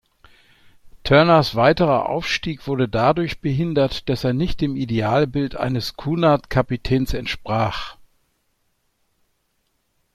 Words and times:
Turners 1.03 1.53
weiterer 1.53 2.09
Aufstieg 2.09 2.65
wurde 2.65 2.89
dadurch 2.89 3.39
behindert, 3.39 4.09
dass 4.09 4.23
er 4.23 4.33
nicht 4.33 4.59
dem 4.59 4.75
Idealbild 4.75 5.55
eines 5.55 5.95
Cunard-Kapitäns 5.95 7.13
entsprach. 7.13 7.97